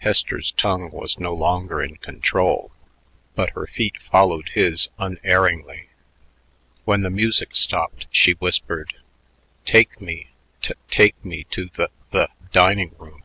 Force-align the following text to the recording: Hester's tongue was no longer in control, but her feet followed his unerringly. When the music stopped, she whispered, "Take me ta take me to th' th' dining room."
Hester's 0.00 0.52
tongue 0.52 0.90
was 0.90 1.18
no 1.18 1.32
longer 1.32 1.82
in 1.82 1.96
control, 1.96 2.72
but 3.34 3.48
her 3.54 3.66
feet 3.66 3.96
followed 4.10 4.50
his 4.50 4.90
unerringly. 4.98 5.88
When 6.84 7.00
the 7.00 7.08
music 7.08 7.56
stopped, 7.56 8.06
she 8.10 8.32
whispered, 8.32 8.92
"Take 9.64 9.98
me 9.98 10.28
ta 10.60 10.74
take 10.90 11.24
me 11.24 11.44
to 11.52 11.70
th' 11.70 11.88
th' 12.12 12.28
dining 12.52 12.94
room." 12.98 13.24